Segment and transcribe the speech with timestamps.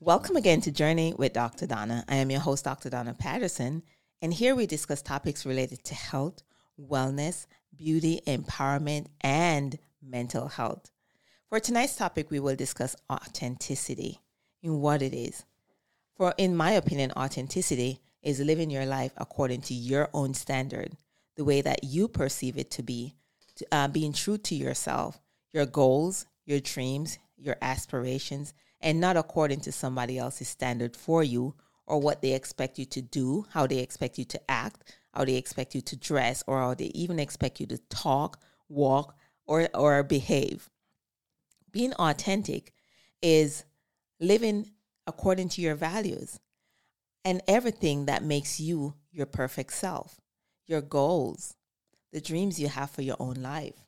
[0.00, 1.66] Welcome again to Journey with Dr.
[1.66, 2.04] Donna.
[2.08, 2.90] I am your host, Dr.
[2.90, 3.82] Donna Patterson,
[4.22, 6.42] and here we discuss topics related to health,
[6.80, 7.46] wellness,
[7.76, 10.90] beauty, empowerment, and mental health.
[11.48, 14.20] For tonight's topic, we will discuss authenticity
[14.62, 15.44] in what it is.
[16.16, 20.96] For, in my opinion, authenticity is living your life according to your own standard,
[21.36, 23.14] the way that you perceive it to be,
[23.56, 25.20] to, uh, being true to yourself,
[25.56, 28.52] your goals, your dreams, your aspirations,
[28.82, 31.54] and not according to somebody else's standard for you
[31.86, 35.36] or what they expect you to do, how they expect you to act, how they
[35.36, 38.38] expect you to dress, or how they even expect you to talk,
[38.68, 40.68] walk, or, or behave.
[41.72, 42.74] Being authentic
[43.22, 43.64] is
[44.20, 44.70] living
[45.06, 46.38] according to your values
[47.24, 50.20] and everything that makes you your perfect self,
[50.66, 51.56] your goals,
[52.12, 53.85] the dreams you have for your own life,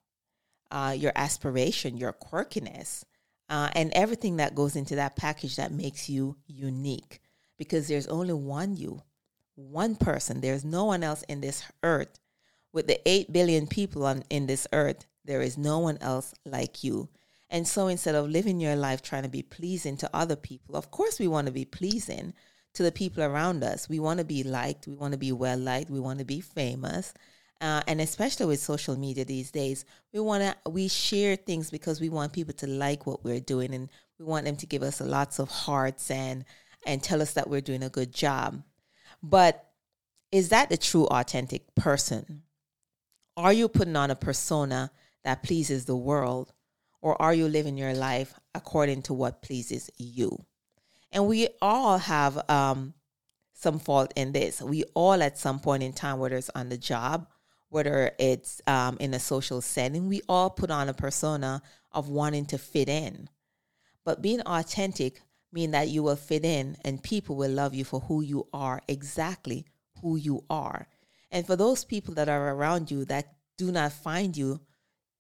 [0.71, 3.05] uh, your aspiration, your quirkiness,
[3.49, 7.21] uh, and everything that goes into that package that makes you unique
[7.57, 9.03] because there's only one you,
[9.55, 10.41] one person.
[10.41, 12.21] There's no one else in this earth.
[12.73, 16.85] With the 8 billion people on in this earth, there is no one else like
[16.85, 17.09] you.
[17.51, 20.91] And so instead of living your life trying to be pleasing to other people, of
[20.91, 22.35] course we want to be pleasing
[22.75, 23.89] to the people around us.
[23.89, 26.41] We want to be liked, we want to be well liked, we want to be
[26.41, 27.15] famous.
[27.61, 32.01] Uh, and especially with social media these days, we want to we share things because
[32.01, 35.01] we want people to like what we're doing, and we want them to give us
[35.01, 36.45] lots of hearts and
[36.87, 38.63] and tell us that we're doing a good job.
[39.23, 39.65] But
[40.31, 42.43] is that the true authentic person?
[43.37, 44.93] Are you putting on a persona
[45.25, 46.53] that pleases the world,
[47.01, 50.45] or are you living your life according to what pleases you?
[51.11, 52.95] And we all have um,
[53.53, 54.63] some fault in this.
[54.63, 57.27] We all, at some point in time, whether it's on the job
[57.71, 62.47] whether it's um, in a social setting, we all put on a persona of wanting
[62.47, 63.29] to fit in.
[64.05, 65.21] But being authentic
[65.53, 68.81] means that you will fit in and people will love you for who you are,
[68.89, 69.67] exactly
[70.01, 70.89] who you are.
[71.31, 74.61] And for those people that are around you that do not find you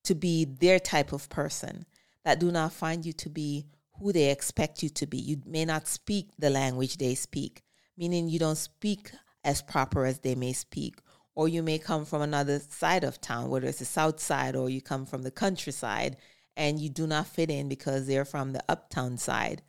[0.04, 1.84] to be their type of person,
[2.24, 3.66] that do not find you to be
[3.98, 7.62] who they expect you to be, you may not speak the language they speak,
[7.96, 9.10] meaning you don't speak
[9.44, 11.00] as proper as they may speak
[11.38, 14.68] or you may come from another side of town, whether it's the south side or
[14.68, 16.16] you come from the countryside
[16.56, 19.62] and you do not fit in because they're from the uptown side.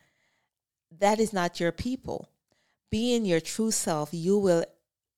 [0.97, 2.27] That is not your people.
[2.89, 4.65] Being your true self, you will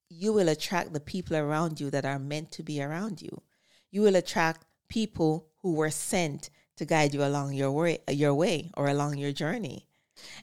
[0.10, 3.42] you will attract the people around you that are meant to be around you.
[3.90, 8.72] You will attract people who were sent to guide you along your way, your way
[8.76, 9.88] or along your journey.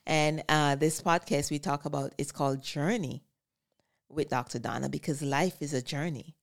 [0.06, 3.24] And uh, this podcast we talk about is called Journey
[4.10, 4.58] with Dr.
[4.58, 6.34] Donna because life is a journey.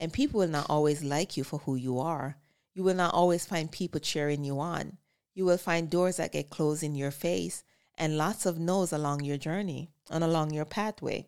[0.00, 2.36] And people will not always like you for who you are.
[2.74, 4.98] You will not always find people cheering you on.
[5.34, 7.64] You will find doors that get closed in your face
[7.96, 11.26] and lots of no's along your journey and along your pathway.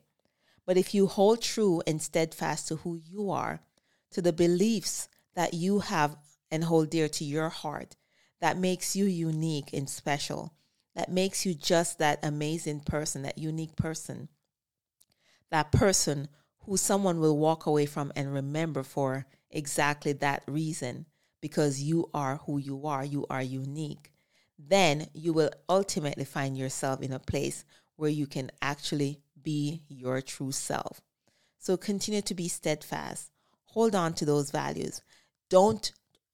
[0.64, 3.60] But if you hold true and steadfast to who you are,
[4.12, 6.16] to the beliefs that you have
[6.50, 7.96] and hold dear to your heart,
[8.40, 10.54] that makes you unique and special,
[10.94, 14.28] that makes you just that amazing person, that unique person,
[15.50, 16.28] that person
[16.60, 21.06] who someone will walk away from and remember for exactly that reason
[21.40, 24.12] because you are who you are, you are unique,
[24.58, 27.64] then you will ultimately find yourself in a place
[27.96, 31.00] where you can actually be your true self.
[31.58, 33.30] So continue to be steadfast.
[33.64, 35.02] Hold on to those values.
[35.48, 35.92] Don't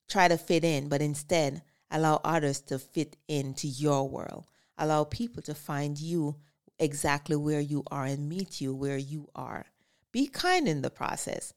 [0.09, 4.47] try to fit in, but instead allow others to fit into your world.
[4.79, 6.37] Allow people to find you
[6.79, 9.67] exactly where you are and meet you where you are.
[10.13, 11.53] Be kind in the process.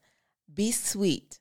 [0.54, 1.40] Be sweet.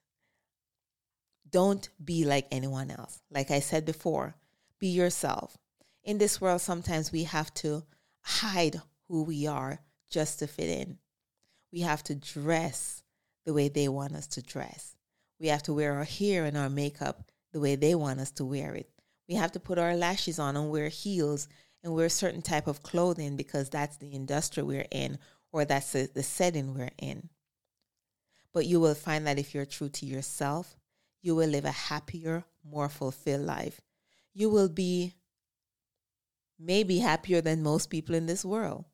[1.51, 3.21] Don't be like anyone else.
[3.31, 4.35] Like I said before,
[4.79, 5.57] be yourself.
[6.05, 7.85] In this world, sometimes we have to
[8.23, 9.81] hide who we are
[10.11, 10.99] just to fit in.
[11.73, 13.03] We have to dress
[13.45, 14.95] the way they want us to dress.
[15.41, 18.45] We have to wear our hair and our makeup the way they want us to
[18.45, 18.91] wear it.
[19.29, 21.49] We have to put our lashes on and wear heels
[21.83, 25.19] and wear a certain type of clothing because that's the industry we're in
[25.53, 27.29] or that's the, the setting we're in.
[28.53, 30.77] But you will find that if you're true to yourself,
[31.23, 33.81] you will live a happier, more fulfilled life.
[34.35, 35.15] You will be
[36.59, 38.85] maybe happier than most people in this world.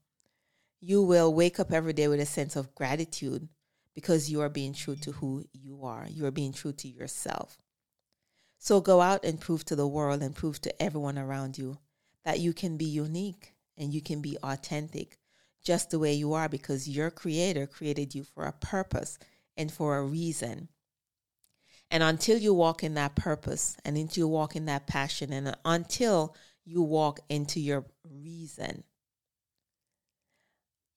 [0.81, 3.49] You will wake up every day with a sense of gratitude
[3.95, 6.07] because you are being true to who you are.
[6.09, 7.59] You are being true to yourself.
[8.59, 11.79] So go out and prove to the world and prove to everyone around you
[12.25, 15.19] that you can be unique and you can be authentic
[15.65, 19.19] just the way you are because your creator created you for a purpose
[19.57, 20.69] and for a reason.
[21.91, 25.57] And until you walk in that purpose and until you walk in that passion and
[25.65, 26.35] until
[26.65, 28.85] you walk into your reason,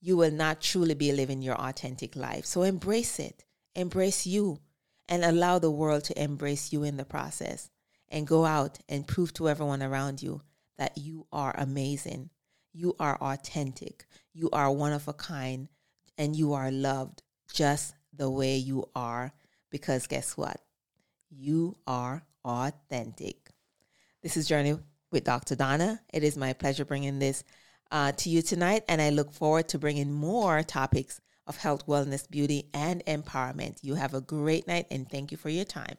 [0.02, 2.46] you will not truly be living your authentic life.
[2.46, 3.46] So embrace it,
[3.76, 4.60] embrace you,
[5.10, 7.70] and allow the world to embrace you in the process.
[8.10, 10.42] And go out and prove to everyone around you
[10.78, 12.30] that you are amazing,
[12.74, 15.68] you are authentic, you are one of a kind,
[16.18, 19.34] and you are loved just the way you are.
[19.70, 20.62] Because guess what?
[21.30, 23.50] You are authentic.
[24.24, 24.78] This is Journey
[25.12, 25.56] with Dr.
[25.56, 26.02] Donna.
[26.14, 27.44] It is my pleasure bringing this
[27.92, 32.30] uh, to you tonight, and I look forward to bringing more topics of health, wellness,
[32.30, 33.80] beauty, and empowerment.
[33.82, 35.98] You have a great night, and thank you for your time.